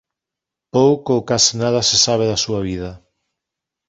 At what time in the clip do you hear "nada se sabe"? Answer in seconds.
1.61-2.25